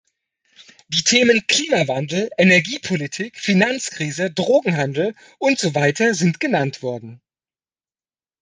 Die 0.87 1.03
Themen 1.03 1.45
Klimawandel, 1.45 2.31
Energiepolitik, 2.35 3.37
Finanzkrise, 3.39 4.31
Drogenhandel 4.31 5.13
und 5.37 5.59
so 5.59 5.75
weiter 5.75 6.15
sind 6.15 6.39
genannt 6.39 6.81
worden. 6.81 7.21